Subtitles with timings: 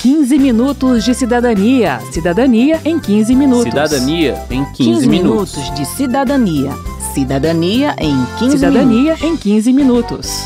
[0.00, 2.00] 15 minutos de cidadania.
[2.12, 3.64] Cidadania em 15 minutos.
[3.64, 5.56] Cidadania em 15, 15 minutos.
[5.56, 6.70] minutos de cidadania.
[7.12, 10.44] Cidadania em 15 Cidadania em 15 minutos.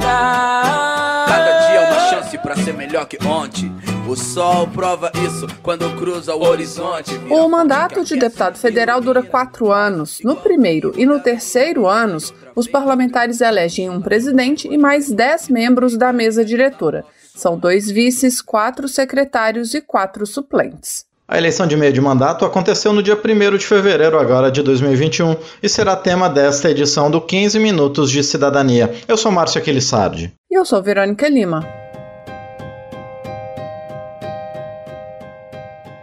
[0.00, 3.72] Cada dia é uma chance pra ser melhor que ontem.
[4.10, 7.14] O sol prova isso quando cruza o horizonte.
[7.30, 10.18] O mandato de deputado federal dura quatro anos.
[10.24, 15.96] No primeiro e no terceiro anos, os parlamentares elegem um presidente e mais dez membros
[15.96, 17.04] da mesa diretora.
[17.36, 21.04] São dois vices, quatro secretários e quatro suplentes.
[21.28, 25.36] A eleição de meio de mandato aconteceu no dia 1 de fevereiro agora de 2021
[25.62, 28.92] e será tema desta edição do 15 Minutos de Cidadania.
[29.06, 30.32] Eu sou Márcio Aquilissardi.
[30.50, 31.79] E eu sou Verônica Lima.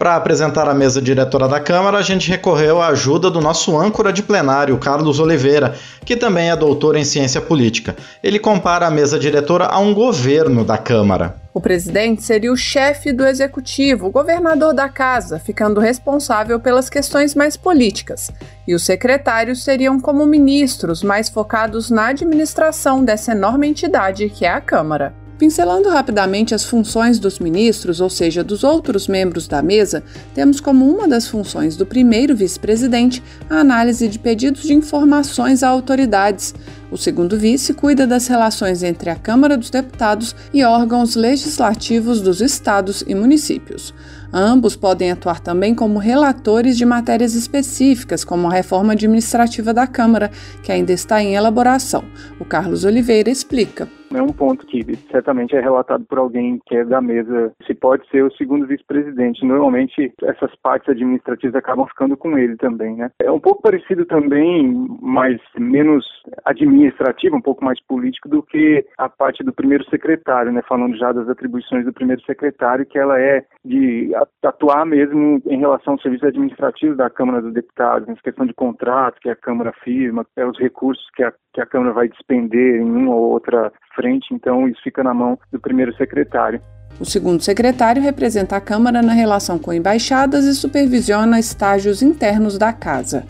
[0.08, 4.14] Para apresentar a mesa diretora da Câmara, a gente recorreu à ajuda do nosso âncora
[4.14, 5.76] de plenário, Carlos Oliveira,
[6.06, 7.94] que também é doutor em ciência política.
[8.24, 11.36] Ele compara a mesa diretora a um governo da Câmara.
[11.54, 17.36] O presidente seria o chefe do executivo, o governador da casa, ficando responsável pelas questões
[17.36, 18.32] mais políticas.
[18.66, 24.54] E os secretários seriam como ministros, mais focados na administração dessa enorme entidade que é
[24.54, 25.27] a Câmara.
[25.38, 30.90] Pincelando rapidamente as funções dos ministros, ou seja, dos outros membros da mesa, temos como
[30.90, 36.56] uma das funções do primeiro vice-presidente a análise de pedidos de informações a autoridades.
[36.90, 42.42] O segundo vice cuida das relações entre a Câmara dos Deputados e órgãos legislativos dos
[42.42, 43.94] estados e municípios.
[44.34, 50.30] Ambos podem atuar também como relatores de matérias específicas, como a reforma administrativa da Câmara,
[50.64, 52.04] que ainda está em elaboração.
[52.40, 53.88] O Carlos Oliveira explica.
[54.14, 57.52] É um ponto que certamente é relatado por alguém que é da mesa.
[57.66, 59.46] Se pode ser o segundo vice-presidente.
[59.46, 63.12] Normalmente essas partes administrativas acabam ficando com ele também, né?
[63.20, 66.06] É um pouco parecido também, mas menos
[66.46, 70.62] administrativo, um pouco mais político do que a parte do primeiro secretário, né?
[70.68, 75.94] Falando já das atribuições do primeiro secretário, que ela é de atuar mesmo em relação
[75.94, 80.26] aos serviços administrativos da Câmara dos Deputados, em questão de contrato que a Câmara firma,
[80.36, 84.34] é os recursos que a, que a Câmara vai despender em uma ou outra frente,
[84.34, 86.62] então isso fica na mão do primeiro secretário.
[87.00, 92.74] O segundo secretário representa a Câmara na relação com embaixadas e supervisiona estágios internos da
[92.74, 93.24] casa.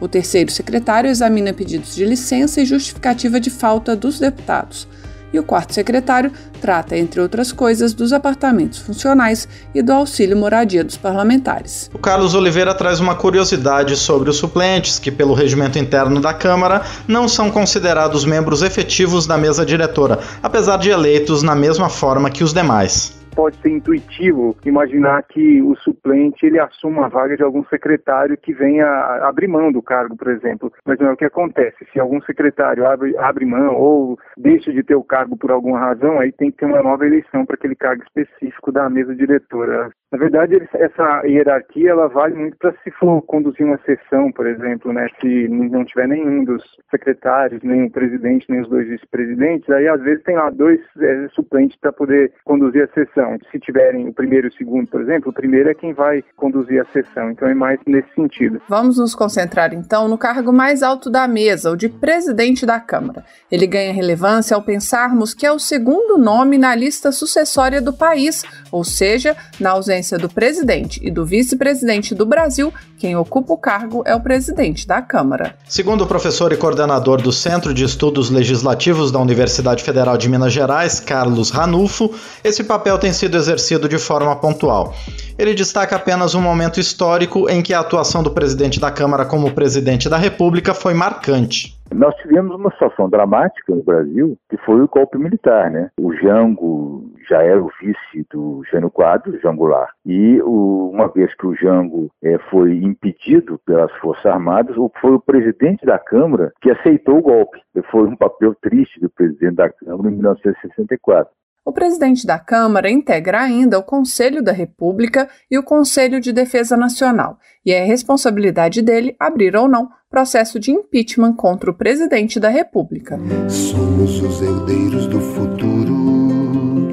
[0.00, 4.88] O terceiro secretário examina pedidos de licença e justificativa de falta dos deputados.
[5.32, 10.82] E o quarto secretário trata, entre outras coisas, dos apartamentos funcionais e do auxílio moradia
[10.82, 11.90] dos parlamentares.
[11.94, 16.82] O Carlos Oliveira traz uma curiosidade sobre os suplentes, que, pelo regimento interno da Câmara,
[17.06, 22.42] não são considerados membros efetivos da mesa diretora, apesar de eleitos na mesma forma que
[22.42, 27.64] os demais pode ser intuitivo imaginar que o suplente ele assuma a vaga de algum
[27.64, 28.86] secretário que venha
[29.22, 30.72] abrir mão do cargo, por exemplo.
[30.84, 31.86] Mas não é o que acontece.
[31.92, 36.18] Se algum secretário abre, abre mão ou deixa de ter o cargo por alguma razão,
[36.18, 39.90] aí tem que ter uma nova eleição para aquele cargo específico da mesa diretora.
[40.12, 44.92] Na verdade, essa hierarquia ela vale muito para se for conduzir uma sessão, por exemplo,
[44.92, 45.06] né?
[45.20, 50.00] Se não tiver nenhum dos secretários, nem o presidente, nem os dois vice-presidentes, aí às
[50.00, 53.38] vezes tem lá dois é, suplentes para poder conduzir a sessão.
[53.52, 56.80] Se tiverem o primeiro e o segundo, por exemplo, o primeiro é quem vai conduzir
[56.80, 57.30] a sessão.
[57.30, 58.60] Então é mais nesse sentido.
[58.68, 63.24] Vamos nos concentrar então no cargo mais alto da mesa, o de presidente da Câmara.
[63.50, 68.42] Ele ganha relevância ao pensarmos que é o segundo nome na lista sucessória do país,
[68.72, 74.02] ou seja, na ausência do presidente e do vice-presidente do Brasil, quem ocupa o cargo
[74.06, 75.54] é o presidente da Câmara.
[75.68, 80.52] Segundo o professor e coordenador do Centro de Estudos Legislativos da Universidade Federal de Minas
[80.52, 84.94] Gerais, Carlos Ranulfo, esse papel tem sido exercido de forma pontual.
[85.38, 89.52] Ele destaca apenas um momento histórico em que a atuação do presidente da Câmara como
[89.52, 91.79] presidente da República foi marcante.
[91.92, 95.90] Nós tivemos uma situação dramática no Brasil, que foi o golpe militar, né?
[95.98, 101.34] O Jango já era o vice do Jânio Quadros, Jango Goulart, e o, uma vez
[101.34, 106.70] que o Jango é, foi impedido pelas Forças Armadas, foi o presidente da Câmara que
[106.70, 107.60] aceitou o golpe.
[107.90, 111.32] Foi um papel triste do presidente da Câmara em 1964.
[111.64, 116.76] O presidente da Câmara integra ainda o Conselho da República e o Conselho de Defesa
[116.76, 122.48] Nacional, e é responsabilidade dele abrir ou não processo de impeachment contra o presidente da
[122.48, 123.18] República.
[123.48, 126.88] Somos os herdeiros do futuro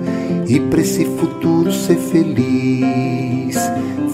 [0.47, 3.57] e para esse futuro ser feliz,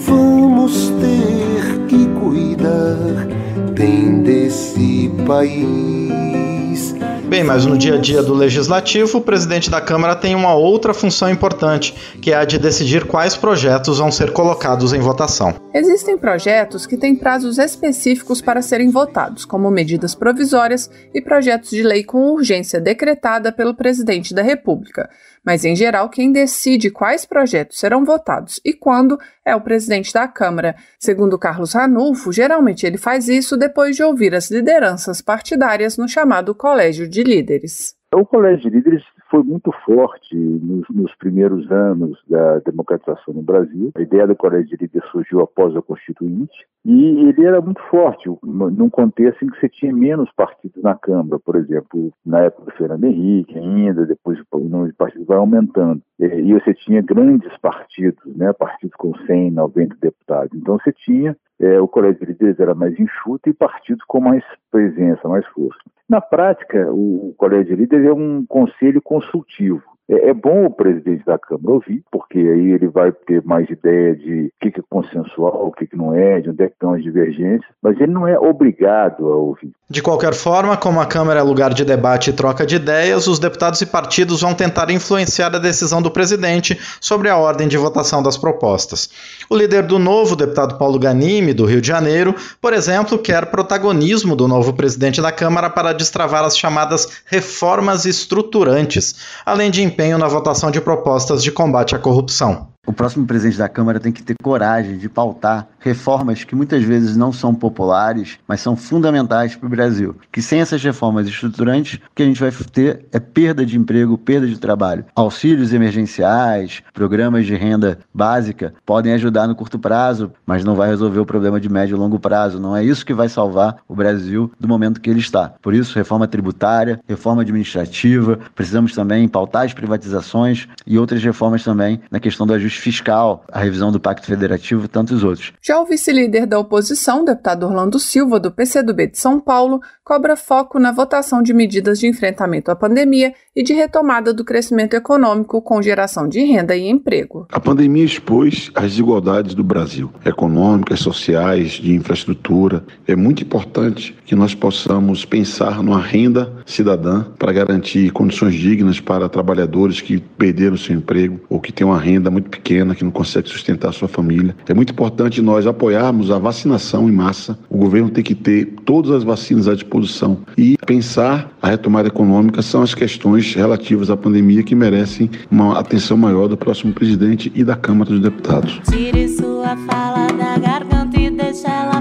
[0.06, 3.26] vamos ter que cuidar
[3.74, 6.94] bem desse país.
[7.34, 10.94] Bem, mas no dia a dia do legislativo, o presidente da Câmara tem uma outra
[10.94, 11.92] função importante,
[12.22, 15.52] que é a de decidir quais projetos vão ser colocados em votação.
[15.74, 21.82] Existem projetos que têm prazos específicos para serem votados, como medidas provisórias e projetos de
[21.82, 25.10] lei com urgência decretada pelo presidente da República.
[25.44, 30.26] Mas, em geral, quem decide quais projetos serão votados e quando é o presidente da
[30.26, 30.74] Câmara.
[30.98, 36.54] Segundo Carlos Ranulfo, geralmente ele faz isso depois de ouvir as lideranças partidárias no chamado
[36.54, 37.94] Colégio de Líderes.
[38.14, 39.02] O Colégio de Líderes
[39.34, 43.90] foi muito forte nos, nos, primeiros anos da democratização no Brasil.
[43.96, 46.54] A ideia do Colégio de Líderes surgiu após a Constituinte
[46.84, 51.40] e ele era muito forte num contexto em que você tinha menos partidos na Câmara,
[51.44, 56.00] por exemplo, na época do Fernando Henrique ainda, depois o número de partidos vai aumentando.
[56.20, 60.56] E você tinha grandes partidos, né, partidos com 100, 90 deputados.
[60.56, 64.44] Então você tinha é, o colégio de líderes era mais enxuto e partidos com mais
[64.70, 65.80] presença, mais força.
[66.08, 69.82] Na prática, o, o colégio de líderes é um conselho consultivo.
[70.08, 74.14] É, é, bom o presidente da Câmara ouvir, porque aí ele vai ter mais ideia
[74.14, 76.74] de o que, que é consensual, o que, que não é, de onde é que
[76.74, 79.72] estão as divergências, mas ele não é obrigado a ouvir.
[79.88, 83.38] De qualquer forma, como a Câmara é lugar de debate e troca de ideias, os
[83.38, 88.22] deputados e partidos vão tentar influenciar a decisão do presidente sobre a ordem de votação
[88.22, 89.08] das propostas.
[89.48, 94.34] O líder do novo, deputado Paulo Ganime, do Rio de Janeiro, por exemplo, quer protagonismo
[94.34, 100.26] do novo presidente da Câmara para destravar as chamadas reformas estruturantes, além de desempenho na
[100.26, 102.68] votação de propostas de combate à corrupção.
[102.84, 107.14] O próximo presidente da Câmara tem que ter coragem de pautar reformas que muitas vezes
[107.14, 110.16] não são populares, mas são fundamentais para o Brasil.
[110.32, 114.16] Que sem essas reformas estruturantes, o que a gente vai ter é perda de emprego,
[114.16, 115.04] perda de trabalho.
[115.14, 121.20] Auxílios emergenciais, programas de renda básica podem ajudar no curto prazo, mas não vai resolver
[121.20, 122.58] o problema de médio e longo prazo.
[122.58, 125.50] Não é isso que vai salvar o Brasil do momento que ele está.
[125.60, 132.00] Por isso, reforma tributária, reforma administrativa, precisamos também pautar as privatizações e outras reformas também
[132.10, 135.52] na questão do ajuste fiscal, a revisão do Pacto Federativo e tantos outros.
[135.60, 140.78] Já o vice-líder da oposição, deputado Orlando Silva, do PCdoB de São Paulo, cobra foco
[140.78, 145.80] na votação de medidas de enfrentamento à pandemia e de retomada do crescimento econômico com
[145.80, 147.46] geração de renda e emprego.
[147.50, 152.84] A pandemia expôs as desigualdades do Brasil, econômicas, sociais, de infraestrutura.
[153.06, 159.28] É muito importante que nós possamos pensar numa renda cidadã para garantir condições dignas para
[159.28, 163.48] trabalhadores que perderam seu emprego ou que têm uma renda muito pequena, que não consegue
[163.48, 164.54] sustentar sua família.
[164.68, 167.58] É muito importante nós apoiarmos a vacinação em massa.
[167.68, 170.38] O governo tem que ter todas as vacinas à disposição disposição.
[170.56, 176.16] E pensar a retomada econômica são as questões relativas à pandemia que merecem uma atenção
[176.16, 178.80] maior do próximo presidente e da Câmara dos Deputados.
[178.90, 181.93] Tire sua fala da garganta e deixa ela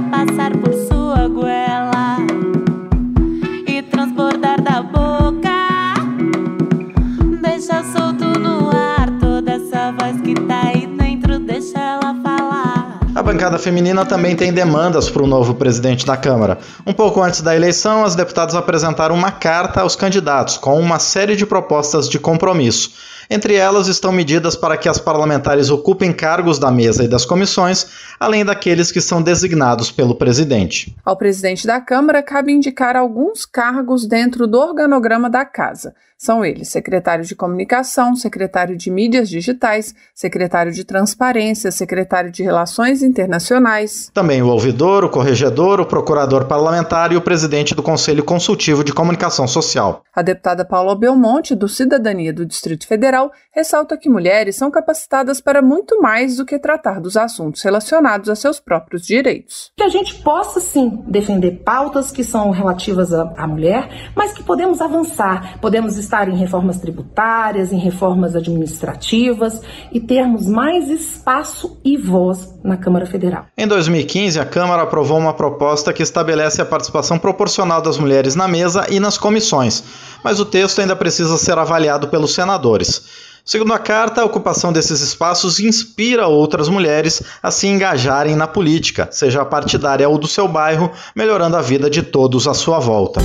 [13.24, 16.58] A bancada feminina também tem demandas para o novo presidente da Câmara.
[16.86, 21.38] Um pouco antes da eleição, as deputadas apresentaram uma carta aos candidatos com uma série
[21.38, 22.92] de propostas de compromisso.
[23.30, 27.88] Entre elas estão medidas para que as parlamentares ocupem cargos da mesa e das comissões,
[28.20, 30.96] além daqueles que são designados pelo presidente.
[31.04, 35.94] Ao presidente da Câmara cabe indicar alguns cargos dentro do organograma da casa.
[36.24, 43.04] São eles secretário de Comunicação, secretário de Mídias Digitais, secretário de Transparência, secretário de Relações
[43.04, 44.10] Internacionais.
[44.14, 48.94] Também o ouvidor, o corregedor, o procurador parlamentar e o presidente do Conselho Consultivo de
[48.94, 50.02] Comunicação Social.
[50.16, 53.12] A deputada Paula Belmonte, do Cidadania do Distrito Federal,
[53.51, 58.36] ressalta que mulheres são capacitadas para muito mais do que tratar dos assuntos relacionados a
[58.36, 59.72] seus próprios direitos.
[59.75, 64.82] Que a gente possa, sim, defender pautas que são relativas à, mulher, mas que podemos
[64.82, 71.98] avançar, podemos estar estar em reformas tributárias, em reformas administrativas e termos mais espaço e
[71.98, 73.46] voz na Câmara Federal.
[73.58, 78.48] Em 2015, a Câmara aprovou uma proposta que estabelece a participação proporcional das mulheres na
[78.48, 79.84] mesa e nas comissões,
[80.24, 83.02] mas o texto ainda precisa ser avaliado pelos senadores.
[83.45, 89.09] Segundo a carta, a ocupação desses espaços inspira outras mulheres a se engajarem na política,
[89.12, 93.19] seja a partidária ou do seu bairro, melhorando a vida de todos à sua volta.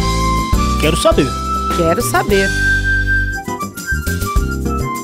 [0.80, 1.26] Quero saber.
[1.76, 2.50] Quero saber.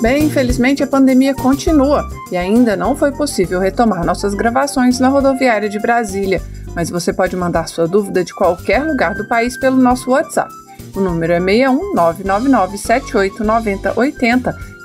[0.02, 2.02] Bem, infelizmente a pandemia continua
[2.32, 6.42] e ainda não foi possível retomar nossas gravações na rodoviária de Brasília,
[6.74, 10.52] mas você pode mandar sua dúvida de qualquer lugar do país pelo nosso WhatsApp.
[10.92, 12.78] O número é 61 999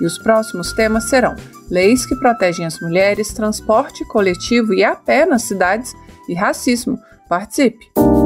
[0.02, 1.36] e os próximos temas serão
[1.70, 5.94] leis que protegem as mulheres, transporte coletivo e a pé nas cidades
[6.28, 7.00] e racismo.
[7.28, 8.19] Participe!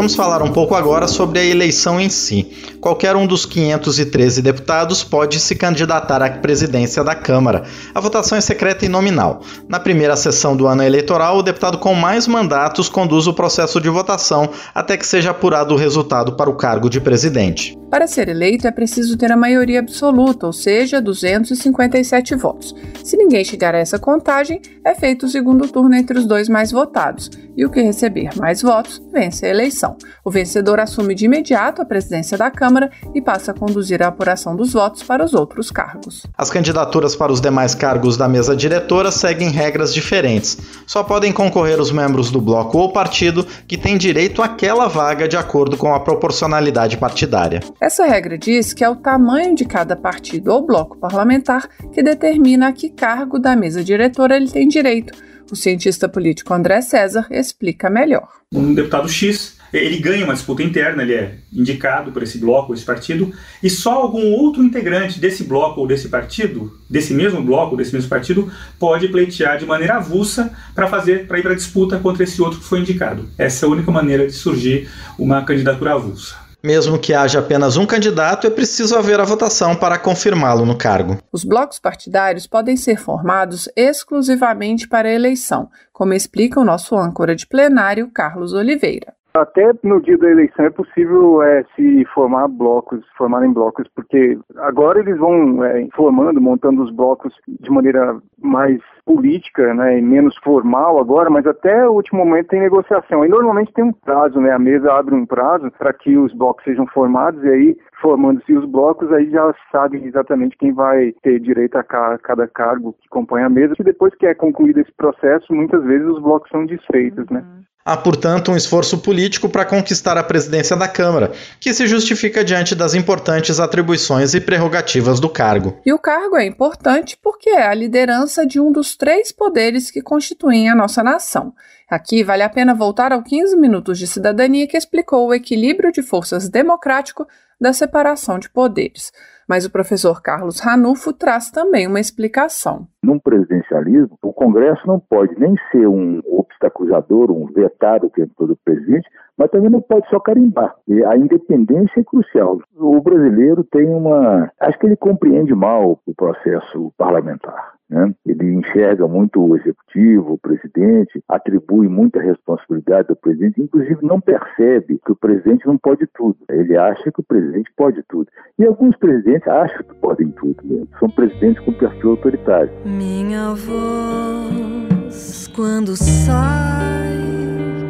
[0.00, 2.50] Vamos falar um pouco agora sobre a eleição em si.
[2.80, 7.64] Qualquer um dos 513 deputados pode se candidatar à presidência da Câmara.
[7.94, 9.42] A votação é secreta e nominal.
[9.68, 13.90] Na primeira sessão do ano eleitoral, o deputado com mais mandatos conduz o processo de
[13.90, 17.78] votação até que seja apurado o resultado para o cargo de presidente.
[17.90, 22.72] Para ser eleito é preciso ter a maioria absoluta, ou seja, 257 votos.
[23.04, 26.70] Se ninguém chegar a essa contagem, é feito o segundo turno entre os dois mais
[26.70, 29.89] votados, e o que receber mais votos vence a eleição.
[30.24, 34.56] O vencedor assume de imediato a presidência da Câmara e passa a conduzir a apuração
[34.56, 36.26] dos votos para os outros cargos.
[36.36, 40.58] As candidaturas para os demais cargos da mesa diretora seguem regras diferentes.
[40.86, 45.36] Só podem concorrer os membros do bloco ou partido que têm direito àquela vaga de
[45.36, 47.60] acordo com a proporcionalidade partidária.
[47.80, 52.68] Essa regra diz que é o tamanho de cada partido ou bloco parlamentar que determina
[52.68, 55.12] a que cargo da mesa diretora ele tem direito.
[55.50, 58.28] O cientista político André César explica melhor.
[58.54, 62.84] Um deputado X ele ganha uma disputa interna, ele é indicado por esse bloco, esse
[62.84, 67.92] partido, e só algum outro integrante desse bloco ou desse partido, desse mesmo bloco, desse
[67.92, 72.24] mesmo partido, pode pleitear de maneira avulsa para fazer, para ir para a disputa contra
[72.24, 73.28] esse outro que foi indicado.
[73.38, 76.50] Essa é a única maneira de surgir uma candidatura avulsa.
[76.62, 81.16] Mesmo que haja apenas um candidato, é preciso haver a votação para confirmá-lo no cargo.
[81.32, 87.34] Os blocos partidários podem ser formados exclusivamente para a eleição, como explica o nosso âncora
[87.34, 89.14] de plenário, Carlos Oliveira.
[89.32, 94.98] Até no dia da eleição é possível é, se formar blocos, formarem blocos, porque agora
[94.98, 100.98] eles vão é, formando, montando os blocos de maneira mais política, né, e menos formal
[100.98, 103.24] agora, mas até o último momento tem negociação.
[103.24, 106.64] E normalmente tem um prazo, né, a mesa abre um prazo para que os blocos
[106.64, 111.76] sejam formados e aí formando-se os blocos, aí já sabe exatamente quem vai ter direito
[111.76, 113.74] a cada cargo que compõe a mesa.
[113.78, 117.44] E depois que é concluído esse processo, muitas vezes os blocos são desfeitos, né.
[117.82, 122.74] Há, portanto, um esforço político para conquistar a presidência da Câmara, que se justifica diante
[122.74, 125.80] das importantes atribuições e prerrogativas do cargo.
[125.84, 130.02] E o cargo é importante porque é a liderança de um dos três poderes que
[130.02, 131.54] constituem a nossa nação.
[131.90, 136.02] Aqui vale a pena voltar ao 15 Minutos de Cidadania que explicou o equilíbrio de
[136.02, 137.26] forças democrático
[137.60, 139.10] da separação de poderes.
[139.48, 142.86] Mas o professor Carlos Ranulfo traz também uma explicação.
[143.02, 148.50] Num presidencialismo, o Congresso não pode nem ser um obstaculizador, um vetado o tempo todo
[148.50, 150.76] do presidente, mas também não pode só carimbar.
[151.08, 152.60] A independência é crucial.
[152.76, 154.48] O brasileiro tem uma.
[154.60, 157.79] Acho que ele compreende mal o processo parlamentar.
[157.90, 158.14] Né?
[158.24, 165.00] Ele enxerga muito o executivo, o presidente, atribui muita responsabilidade ao presidente, inclusive não percebe
[165.04, 166.36] que o presidente não pode tudo.
[166.48, 168.28] Ele acha que o presidente pode tudo.
[168.58, 170.88] E alguns presidentes acham que podem tudo mesmo.
[171.00, 172.70] São presidentes com perfil autoritário.
[172.84, 177.18] Minha voz, quando sai,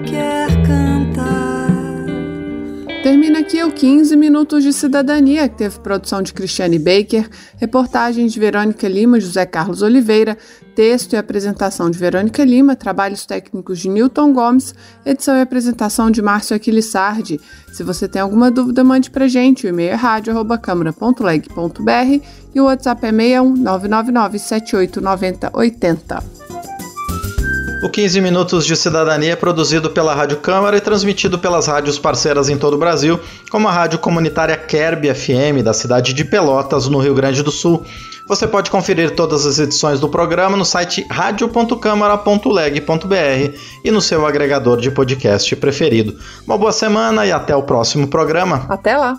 [0.06, 1.49] quer cantar.
[3.02, 7.26] Termina aqui o 15 Minutos de Cidadania, que teve produção de Cristiane Baker,
[7.56, 10.36] reportagens de Verônica Lima e José Carlos Oliveira,
[10.74, 16.20] texto e apresentação de Verônica Lima, trabalhos técnicos de Newton Gomes, edição e apresentação de
[16.20, 17.40] Márcio Aquilissardi.
[17.72, 19.66] Se você tem alguma dúvida, mande pra gente.
[19.66, 22.22] O e-mail é rádio.câmara.leg.br
[22.54, 26.39] e o WhatsApp é 61 999 7890 80.
[27.82, 32.50] O 15 Minutos de Cidadania é produzido pela Rádio Câmara e transmitido pelas rádios parceiras
[32.50, 33.18] em todo o Brasil,
[33.50, 37.82] como a Rádio Comunitária Kerb FM, da cidade de Pelotas, no Rio Grande do Sul.
[38.28, 44.78] Você pode conferir todas as edições do programa no site radio.câmara.leg.br e no seu agregador
[44.78, 46.18] de podcast preferido.
[46.46, 48.66] Uma boa semana e até o próximo programa.
[48.68, 49.18] Até lá!